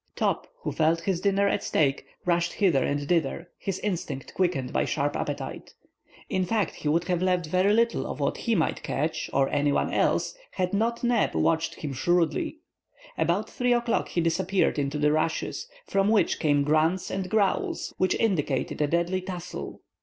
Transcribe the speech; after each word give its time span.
Top, 0.15 0.47
who 0.61 0.71
felt 0.71 1.01
his 1.01 1.21
dinner 1.21 1.47
at 1.47 1.63
stake, 1.63 2.05
rushed 2.25 2.53
hither 2.53 2.83
and 2.83 3.07
thither, 3.07 3.51
his 3.59 3.77
instinct 3.81 4.33
quickened 4.33 4.73
by 4.73 4.83
sharp 4.83 5.15
appetite. 5.15 5.75
In 6.27 6.43
fact, 6.43 6.73
he 6.73 6.87
would 6.89 7.03
have 7.03 7.21
left 7.21 7.45
very 7.45 7.71
little 7.71 8.07
of 8.07 8.19
what 8.19 8.37
he 8.37 8.55
might 8.55 8.81
catch 8.81 9.29
or 9.31 9.47
any 9.49 9.71
one 9.71 9.93
else, 9.93 10.33
had 10.53 10.73
not 10.73 11.03
Neb 11.03 11.35
watched 11.35 11.75
him 11.75 11.93
shrewdly. 11.93 12.57
About 13.15 13.47
3 13.47 13.73
o'clock 13.73 14.07
he 14.09 14.21
disappeared 14.21 14.79
into 14.79 14.97
the 14.97 15.11
rushes, 15.11 15.69
from 15.85 16.07
which 16.09 16.39
came 16.39 16.63
grunts 16.63 17.11
and 17.11 17.29
growls 17.29 17.93
which 17.99 18.15
indicated 18.15 18.81
a 18.81 18.87
deadly 18.87 19.21
tustle. 19.21 19.81